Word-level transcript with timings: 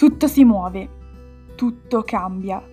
Tutto 0.00 0.28
si 0.28 0.46
muove, 0.46 0.88
tutto 1.56 2.02
cambia. 2.04 2.66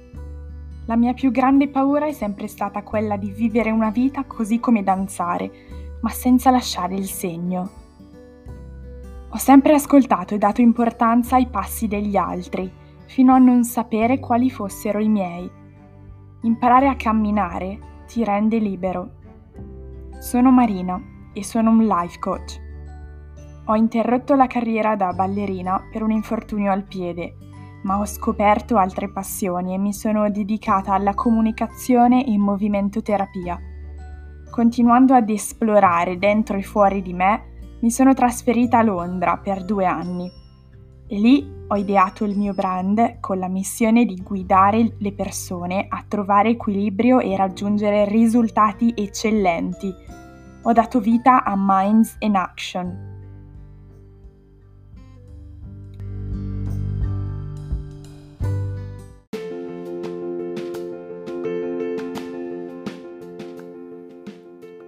La 0.85 0.95
mia 0.95 1.13
più 1.13 1.29
grande 1.29 1.67
paura 1.67 2.05
è 2.05 2.13
sempre 2.13 2.47
stata 2.47 2.83
quella 2.83 3.17
di 3.17 3.31
vivere 3.31 3.69
una 3.69 3.89
vita 3.89 4.23
così 4.23 4.61
come 4.61 4.81
danzare, 4.81 5.51
ma 5.99 6.07
senza 6.07 6.51
lasciare 6.51 6.95
il 6.95 7.09
segno. 7.09 7.69
Ho 9.27 9.35
sempre 9.35 9.73
ascoltato 9.73 10.35
e 10.35 10.37
dato 10.37 10.61
importanza 10.61 11.35
ai 11.35 11.47
passi 11.47 11.89
degli 11.89 12.15
altri, 12.15 12.71
fino 13.07 13.33
a 13.33 13.39
non 13.39 13.65
sapere 13.65 14.19
quali 14.19 14.49
fossero 14.49 14.99
i 14.99 15.09
miei. 15.09 15.51
Imparare 16.43 16.87
a 16.87 16.95
camminare 16.95 18.05
ti 18.07 18.23
rende 18.23 18.57
libero. 18.57 19.09
Sono 20.19 20.49
Marina 20.49 20.97
e 21.33 21.43
sono 21.43 21.71
un 21.71 21.85
life 21.85 22.19
coach. 22.19 22.66
Ho 23.69 23.75
interrotto 23.75 24.33
la 24.35 24.47
carriera 24.47 24.95
da 24.95 25.11
ballerina 25.11 25.85
per 25.91 26.01
un 26.01 26.11
infortunio 26.11 26.71
al 26.71 26.83
piede, 26.83 27.35
ma 27.83 27.99
ho 27.99 28.05
scoperto 28.05 28.77
altre 28.77 29.09
passioni 29.09 29.73
e 29.73 29.77
mi 29.77 29.91
sono 29.91 30.29
dedicata 30.29 30.93
alla 30.93 31.13
comunicazione 31.13 32.25
e 32.25 32.37
movimento 32.37 33.01
terapia. 33.01 33.59
Continuando 34.49 35.13
ad 35.13 35.29
esplorare 35.29 36.17
dentro 36.17 36.55
e 36.55 36.63
fuori 36.63 37.01
di 37.01 37.13
me, 37.13 37.77
mi 37.81 37.91
sono 37.91 38.13
trasferita 38.13 38.77
a 38.77 38.83
Londra 38.83 39.37
per 39.37 39.65
due 39.65 39.85
anni 39.85 40.31
e 41.09 41.19
lì 41.19 41.55
ho 41.67 41.75
ideato 41.75 42.23
il 42.23 42.37
mio 42.37 42.53
brand 42.53 43.19
con 43.19 43.37
la 43.37 43.49
missione 43.49 44.05
di 44.05 44.15
guidare 44.23 44.95
le 44.97 45.11
persone 45.11 45.87
a 45.89 46.05
trovare 46.07 46.49
equilibrio 46.49 47.19
e 47.19 47.35
raggiungere 47.35 48.05
risultati 48.05 48.93
eccellenti. 48.95 49.93
Ho 50.63 50.71
dato 50.71 51.01
vita 51.01 51.43
a 51.43 51.53
Minds 51.57 52.15
in 52.19 52.35
Action, 52.35 53.06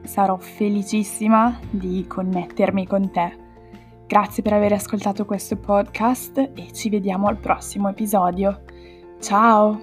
sarò 0.02 0.39
felicissima 0.39 1.58
di 1.68 2.06
connettermi 2.08 2.86
con 2.86 3.11
te. 3.11 3.36
Grazie 4.06 4.42
per 4.42 4.55
aver 4.55 4.72
ascoltato 4.72 5.27
questo 5.27 5.56
podcast 5.56 6.52
e 6.55 6.72
ci 6.72 6.89
vediamo 6.89 7.27
al 7.27 7.36
prossimo 7.36 7.91
episodio. 7.91 8.62
Ciao! 9.25 9.80